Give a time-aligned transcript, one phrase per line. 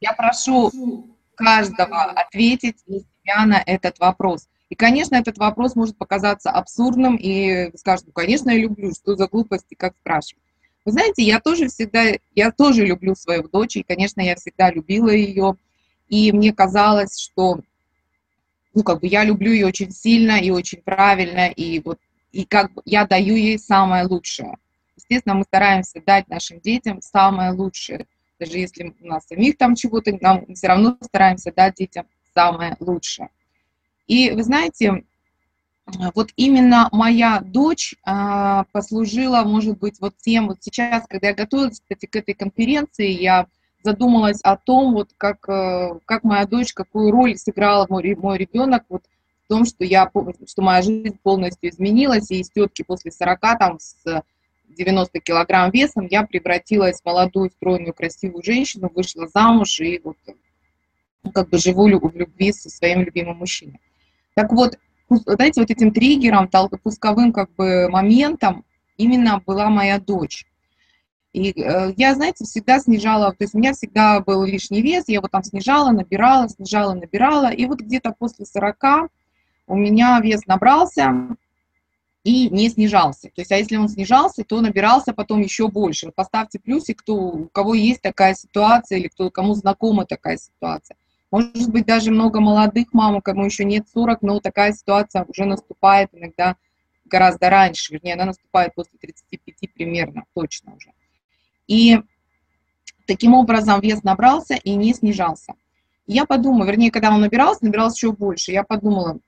[0.00, 0.70] Я прошу
[1.34, 4.48] каждого ответить для себя на этот вопрос.
[4.68, 9.26] И, конечно, этот вопрос может показаться абсурдным, и скажут, ну, конечно, я люблю, что за
[9.26, 10.42] глупости, как спрашивать.
[10.84, 15.10] Вы знаете, я тоже всегда, я тоже люблю свою дочь, и, конечно, я всегда любила
[15.10, 15.56] ее,
[16.08, 17.60] и мне казалось, что,
[18.74, 21.98] ну, как бы я люблю ее очень сильно и очень правильно, и вот,
[22.32, 24.56] и как бы я даю ей самое лучшее.
[24.96, 28.06] Естественно, мы стараемся дать нашим детям самое лучшее.
[28.38, 33.30] Даже если у нас самих там чего-то, нам все равно стараемся дать детям самое лучшее.
[34.06, 35.04] И вы знаете,
[36.14, 41.80] вот именно моя дочь а, послужила, может быть, вот тем, вот сейчас, когда я готовилась,
[41.80, 43.46] кстати, к этой конференции, я
[43.82, 48.84] задумалась о том, вот как, э, как моя дочь, какую роль сыграла мой, мой ребенок
[48.88, 49.04] вот
[49.44, 50.10] в том, что, я,
[50.46, 54.22] что моя жизнь полностью изменилась, и из тетки после 40, там, с
[54.68, 60.16] 90 килограмм весом, я превратилась в молодую, стройную, красивую женщину, вышла замуж и вот
[61.22, 63.80] ну, как бы живу в любви со своим любимым мужчиной.
[64.34, 66.48] Так вот, знаете, вот этим триггером,
[66.82, 68.64] пусковым как бы моментом
[68.96, 70.46] именно была моя дочь.
[71.32, 75.16] И э, я, знаете, всегда снижала, то есть у меня всегда был лишний вес, я
[75.16, 77.52] его там снижала, набирала, снижала, набирала.
[77.52, 79.10] И вот где-то после 40
[79.66, 81.36] у меня вес набрался
[82.28, 83.30] и не снижался.
[83.34, 86.06] То есть, а если он снижался, то набирался потом еще больше.
[86.06, 90.98] Вот поставьте плюсик, кто, у кого есть такая ситуация или кто, кому знакома такая ситуация.
[91.30, 96.10] Может быть, даже много молодых мам, кому еще нет 40, но такая ситуация уже наступает
[96.12, 96.56] иногда
[97.06, 100.92] гораздо раньше, вернее, она наступает после 35 примерно, точно уже.
[101.66, 101.98] И
[103.06, 105.54] таким образом вес набрался и не снижался.
[106.06, 109.18] Я подумала, вернее, когда он набирался, набирался еще больше, я подумала,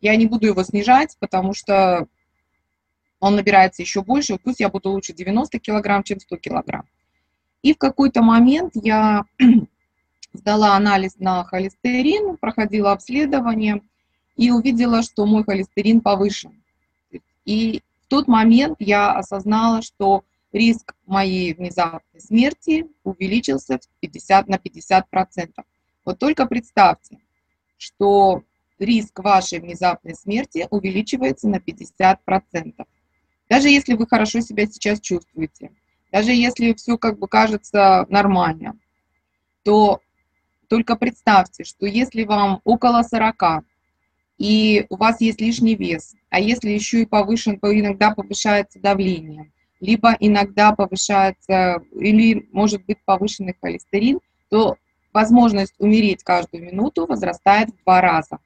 [0.00, 2.06] я не буду его снижать, потому что
[3.20, 6.84] он набирается еще больше, пусть я буду лучше 90 килограмм, чем 100 килограмм.
[7.62, 9.24] И в какой-то момент я
[10.32, 13.82] сдала анализ на холестерин, проходила обследование
[14.36, 16.62] и увидела, что мой холестерин повышен.
[17.44, 25.08] И в тот момент я осознала, что риск моей внезапной смерти увеличился 50 на 50
[25.08, 25.64] процентов.
[26.04, 27.18] Вот только представьте,
[27.78, 28.42] что
[28.78, 32.86] риск вашей внезапной смерти увеличивается на 50 процентов.
[33.48, 35.70] Даже если вы хорошо себя сейчас чувствуете,
[36.12, 38.78] даже если все как бы кажется нормально,
[39.64, 40.00] то
[40.68, 43.64] только представьте, что если вам около 40,
[44.38, 50.16] и у вас есть лишний вес, а если еще и повышен, иногда повышается давление, либо
[50.20, 54.20] иногда повышается, или может быть повышенный холестерин,
[54.50, 54.76] то
[55.12, 58.38] возможность умереть каждую минуту возрастает в два раза.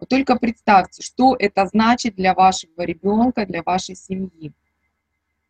[0.00, 4.52] Вот только представьте, что это значит для вашего ребенка, для вашей семьи.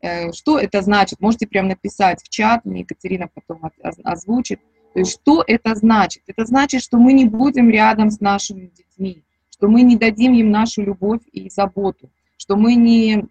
[0.00, 1.21] Э, что это значит?
[1.21, 3.71] Можете прямо написать в чат, мне Екатерина потом
[4.03, 4.60] озвучит.
[4.93, 6.25] То есть что это значит?
[6.27, 10.50] Это значит, что мы не будем рядом с нашими детьми, что мы не дадим им
[10.50, 13.28] нашу любовь и заботу, что мы не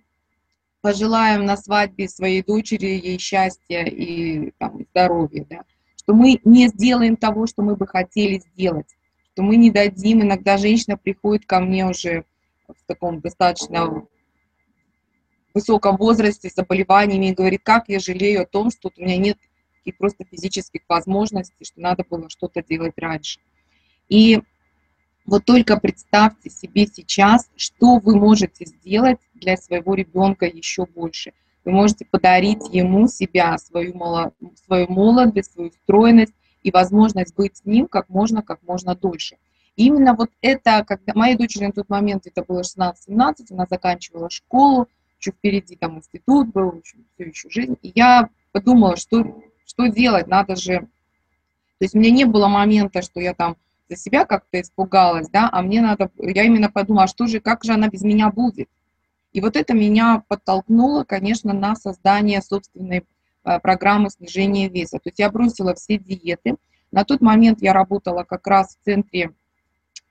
[0.81, 5.63] пожелаем на свадьбе своей дочери ей счастья и там, здоровья, да?
[5.97, 8.87] что мы не сделаем того, что мы бы хотели сделать,
[9.39, 12.25] что мы не дадим, иногда женщина приходит ко мне уже
[12.67, 14.05] в таком достаточно
[15.53, 19.37] высоком возрасте с заболеваниями и говорит, как я жалею о том, что у меня нет
[19.85, 23.39] и просто физических возможностей, что надо было что-то делать раньше.
[24.09, 24.41] И
[25.25, 31.31] вот только представьте себе сейчас, что вы можете сделать для своего ребенка еще больше.
[31.63, 33.93] Вы можете подарить ему себя, свою,
[34.65, 36.33] свою молодость, свою стройность
[36.63, 39.37] и возможность быть с ним как можно, как можно дольше.
[39.75, 42.95] Именно вот это, когда моей дочери на тот момент, это было 16-17,
[43.51, 44.87] она заканчивала школу,
[45.19, 47.77] еще впереди там институт был, все еще жизнь.
[47.81, 50.79] И я подумала, что что делать, надо же...
[51.77, 53.55] То есть у меня не было момента, что я там
[53.87, 57.63] за себя как-то испугалась, да, а мне надо, я именно подумала, а что же, как
[57.63, 58.67] же она без меня будет?
[59.31, 63.05] И вот это меня подтолкнуло, конечно, на создание собственной
[63.43, 64.97] программы снижения веса.
[64.97, 66.55] То есть я бросила все диеты.
[66.91, 69.33] На тот момент я работала как раз в центре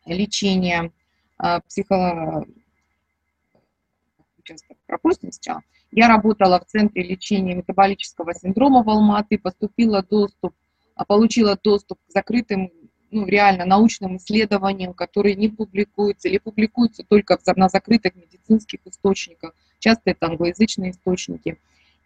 [0.06, 0.92] лечения
[1.42, 2.46] э, психо...
[4.44, 5.62] Сейчас пропустим сначала.
[5.90, 10.54] Я работала в Центре лечения метаболического синдрома в Алматы, поступила доступ,
[10.94, 12.70] а, получила доступ к закрытым,
[13.10, 19.54] ну, реально научным исследованиям, которые не публикуются или публикуются только на закрытых медицинских источниках.
[19.78, 21.58] Часто это англоязычные источники.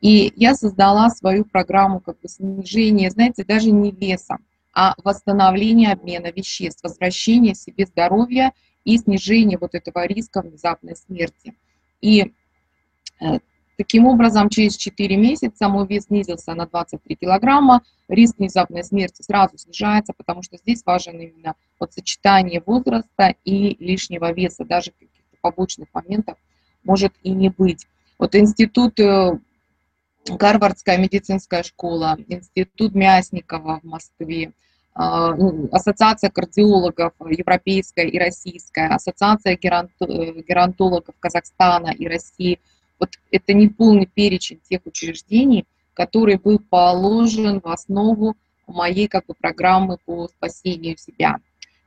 [0.03, 4.37] И я создала свою программу как бы снижения, знаете, даже не веса,
[4.75, 8.53] а восстановления обмена веществ, возвращения себе здоровья
[8.85, 11.55] и снижения вот этого риска внезапной смерти.
[12.03, 12.33] И
[13.21, 13.39] э,
[13.83, 19.57] Таким образом, через 4 месяца мой вес снизился на 23 килограмма, риск внезапной смерти сразу
[19.57, 25.89] снижается, потому что здесь важен именно вот сочетание возраста и лишнего веса, даже каких-то побочных
[25.95, 26.37] моментов
[26.85, 27.87] может и не быть.
[28.19, 29.39] Вот институт, э,
[30.29, 34.53] Гарвардская медицинская школа, институт Мясникова в Москве,
[34.95, 42.61] а, ну, ассоциация кардиологов европейская и российская, ассоциация э, геронтологов Казахстана и России.
[43.01, 45.65] Вот это не полный перечень тех учреждений,
[45.95, 48.37] который был положен в основу
[48.67, 51.39] моей как бы, программы по спасению себя.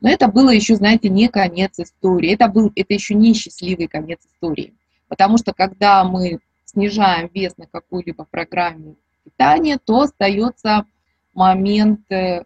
[0.02, 4.20] Но это было еще, знаете, не конец истории, это, был, это еще не счастливый конец
[4.26, 4.74] истории.
[5.08, 6.40] Потому что когда мы
[6.76, 10.86] снижаем вес на какой-либо программе питания, то остается
[11.34, 12.44] момент э,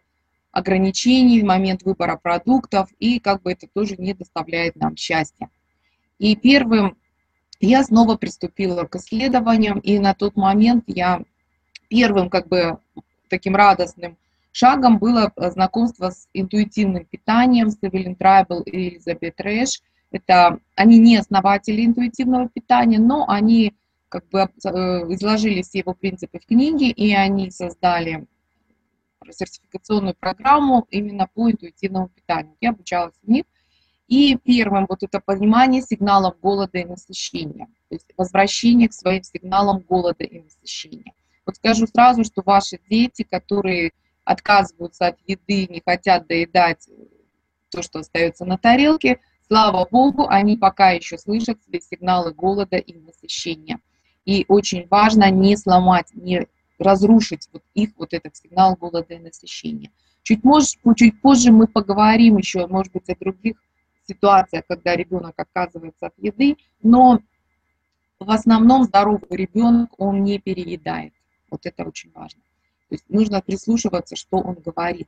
[0.52, 5.50] ограничений, момент выбора продуктов, и как бы это тоже не доставляет нам счастья.
[6.20, 6.98] И первым
[7.60, 11.22] я снова приступила к исследованиям, и на тот момент я
[11.90, 12.78] первым как бы
[13.30, 14.18] таким радостным
[14.52, 19.82] шагом было знакомство с интуитивным питанием, с Эвелин Трайбл и Элизабет Рэш.
[20.12, 23.76] Это, они не основатели интуитивного питания, но они
[24.10, 24.48] как бы э,
[25.14, 28.28] изложили все его принципы в книге, и они создали
[29.30, 32.56] сертификационную программу именно по интуитивному питанию.
[32.60, 33.46] Я обучалась в них.
[34.08, 39.82] И первым вот это понимание сигналов голода и насыщения, то есть возвращение к своим сигналам
[39.82, 41.14] голода и насыщения.
[41.46, 43.92] Вот скажу сразу, что ваши дети, которые
[44.24, 46.90] отказываются от еды, не хотят доедать
[47.70, 53.00] то, что остается на тарелке, слава богу, они пока еще слышат свои сигналы голода и
[53.00, 53.80] насыщения.
[54.26, 59.92] И очень важно не сломать, не разрушить вот их вот этот сигнал голода и насыщения.
[60.24, 63.58] Чуть, может, чуть позже мы поговорим еще, может быть, о других
[64.08, 67.20] ситуациях, когда ребенок отказывается от еды, но
[68.20, 71.14] в основном здоровый ребенок, он не переедает.
[71.50, 72.42] Вот это очень важно.
[72.90, 75.08] То есть нужно прислушиваться, что он говорит.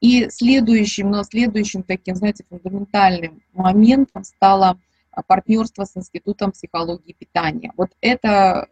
[0.00, 4.80] И следующим, но следующим таким, знаете, фундаментальным моментом стало
[5.26, 7.72] партнерство с Институтом психологии питания.
[7.76, 8.68] Вот это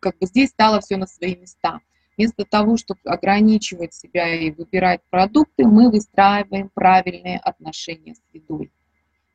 [0.00, 1.80] как бы здесь стало все на свои места.
[2.16, 8.70] Вместо того, чтобы ограничивать себя и выбирать продукты, мы выстраиваем правильные отношения с едой.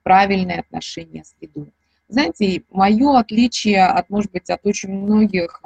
[0.04, 1.74] Правильные отношения с едой.
[2.07, 5.62] Знаете, мое отличие от, может быть, от очень многих,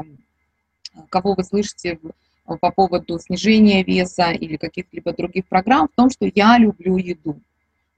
[1.09, 1.99] кого вы слышите
[2.45, 7.39] по поводу снижения веса или каких-либо других программ, в том, что я люблю еду.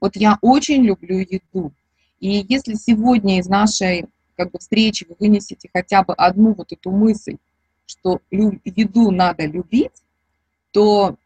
[0.00, 1.72] Вот я очень люблю еду.
[2.20, 6.90] И если сегодня из нашей как бы встречи вы вынесете хотя бы одну вот эту
[6.90, 7.36] мысль,
[7.86, 10.02] что еду надо любить,
[10.72, 11.16] то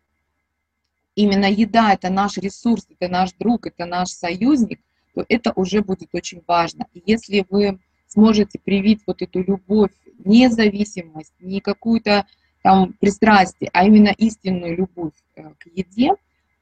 [1.15, 4.81] именно еда– это наш ресурс, это наш друг, это наш союзник,
[5.15, 6.87] то это уже будет очень важно.
[6.95, 9.91] И если вы сможете привить вот эту любовь,
[10.25, 12.27] не зависимость, не какую-то
[12.63, 16.11] там пристрастие, а именно истинную любовь э, к еде,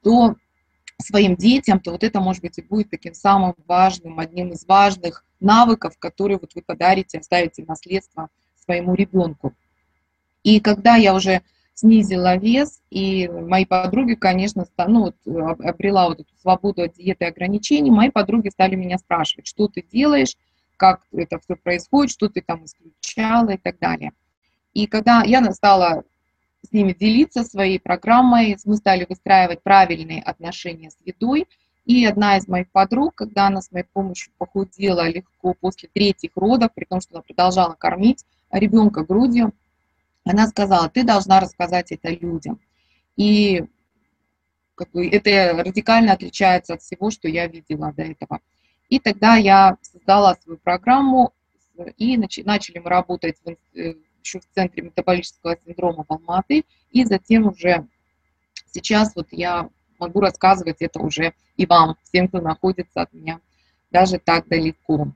[0.01, 0.35] то
[1.01, 5.23] своим детям, то вот это, может быть, и будет таким самым важным, одним из важных
[5.39, 8.29] навыков, которые вот вы подарите, оставите наследство
[8.63, 9.53] своему ребенку.
[10.43, 11.41] И когда я уже
[11.73, 17.27] снизила вес, и мои подруги, конечно, ну, вот, обрела вот эту свободу от диеты и
[17.29, 20.35] ограничений, мои подруги стали меня спрашивать, что ты делаешь,
[20.75, 24.11] как это все происходит, что ты там исключала и так далее.
[24.73, 26.03] И когда я стала
[26.61, 31.47] с ними делиться своей программой, мы стали выстраивать правильные отношения с едой.
[31.85, 36.71] И одна из моих подруг, когда она с моей помощью похудела легко после третьих родов,
[36.75, 39.53] при том, что она продолжала кормить ребенка грудью,
[40.23, 42.59] она сказала, ты должна рассказать это людям.
[43.15, 43.63] И
[44.75, 48.39] как бы, это радикально отличается от всего, что я видела до этого.
[48.89, 51.33] И тогда я создала свою программу,
[51.97, 57.47] и начали мы работать в э, еще в центре метаболического синдрома в Алматы, и затем
[57.47, 57.87] уже
[58.71, 63.39] сейчас вот я могу рассказывать это уже и вам, всем, кто находится от меня
[63.91, 65.11] даже так далеко.